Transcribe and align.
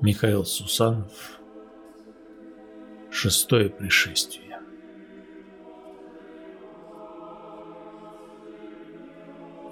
Михаил 0.00 0.44
Сусанов. 0.44 1.40
Шестое 3.10 3.68
пришествие. 3.68 4.60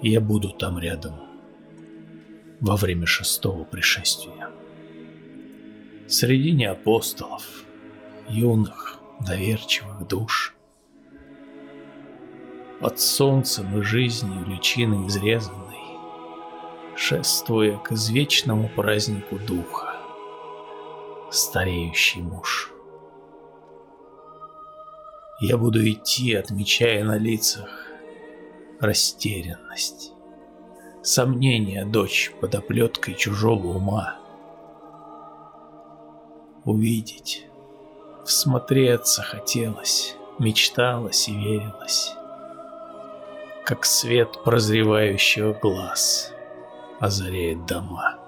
Я 0.01 0.19
буду 0.19 0.49
там 0.49 0.79
рядом 0.79 1.13
во 2.59 2.75
время 2.75 3.05
шестого 3.05 3.63
пришествия. 3.63 4.49
Среди 6.09 6.61
апостолов, 6.65 7.63
юных, 8.27 8.99
доверчивых 9.25 10.05
душ, 10.09 10.57
под 12.81 12.99
солнцем 12.99 13.79
и 13.79 13.81
жизнью 13.81 14.45
личины 14.45 15.07
изрезанной, 15.07 15.77
шествуя 16.97 17.77
к 17.77 17.93
извечному 17.93 18.67
празднику 18.75 19.39
духа 19.39 19.96
стареющий 21.31 22.21
муж. 22.21 22.71
Я 25.39 25.57
буду 25.57 25.87
идти, 25.87 26.33
отмечая 26.33 27.03
на 27.03 27.17
лицах 27.17 27.69
растерянность, 28.79 30.13
сомнение 31.03 31.85
дочь 31.85 32.31
под 32.41 32.55
оплеткой 32.55 33.13
чужого 33.13 33.77
ума. 33.77 34.17
Увидеть, 36.65 37.45
всмотреться 38.25 39.21
хотелось, 39.21 40.15
мечталось 40.39 41.29
и 41.29 41.33
верилось, 41.33 42.13
как 43.63 43.85
свет 43.85 44.43
прозревающего 44.43 45.53
глаз 45.53 46.33
озаряет 46.99 47.65
дома. 47.65 48.26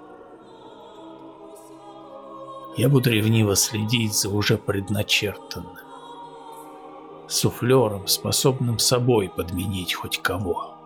Я 2.80 2.88
буду 2.88 3.10
ревниво 3.10 3.58
следить 3.58 4.14
за 4.14 4.30
уже 4.30 4.58
предначертанным. 4.58 5.76
Суфлером, 7.28 8.08
способным 8.08 8.80
собой 8.80 9.28
подменить 9.28 9.94
хоть 9.94 10.22
кого. 10.22 10.78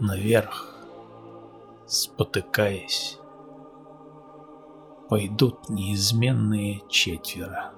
Наверх, 0.00 0.74
спотыкаясь, 1.86 3.20
пойдут 5.08 5.68
неизменные 5.68 6.82
четверо, 6.88 7.72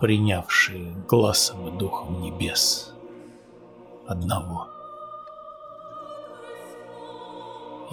принявшие 0.00 0.92
глазом 1.08 1.68
и 1.68 1.78
духом 1.78 2.20
небес 2.20 2.92
одного. 4.08 4.73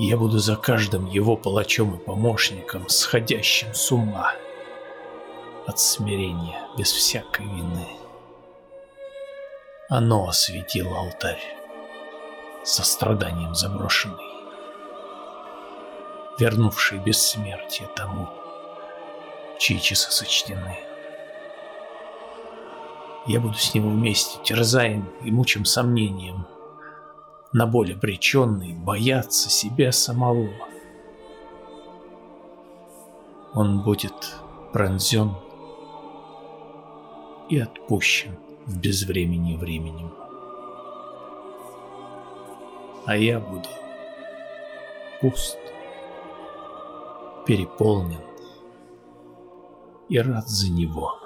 Я 0.03 0.17
буду 0.17 0.39
за 0.39 0.55
каждым 0.55 1.05
его 1.05 1.37
палачом 1.37 1.93
и 1.93 1.99
помощником, 1.99 2.89
сходящим 2.89 3.71
с 3.75 3.91
ума 3.91 4.33
от 5.67 5.79
смирения, 5.79 6.59
без 6.75 6.91
всякой 6.91 7.45
вины. 7.45 7.87
Оно 9.89 10.27
осветило 10.27 10.97
алтарь, 10.97 11.43
состраданием 12.63 13.53
заброшенный, 13.53 14.17
вернувший 16.39 16.97
бессмертие 16.97 17.87
тому, 17.95 18.27
чьи 19.59 19.79
часы 19.79 20.09
сочтены. 20.09 20.79
Я 23.27 23.39
буду 23.39 23.53
с 23.53 23.71
ним 23.75 23.87
вместе, 23.87 24.39
терзаем 24.43 25.13
и 25.23 25.29
мучим 25.29 25.63
сомнением, 25.63 26.47
на 27.53 27.67
боль 27.67 27.93
обреченный, 27.93 28.73
бояться 28.73 29.49
себя 29.49 29.91
самого. 29.91 30.49
Он 33.53 33.83
будет 33.83 34.35
пронзен 34.71 35.35
и 37.49 37.59
отпущен 37.59 38.37
в 38.65 38.79
безвремени 38.79 39.57
временем. 39.57 40.13
А 43.05 43.17
я 43.17 43.39
буду 43.39 43.67
пуст, 45.19 45.57
переполнен 47.45 48.21
и 50.07 50.19
рад 50.19 50.47
за 50.47 50.71
него. 50.71 51.17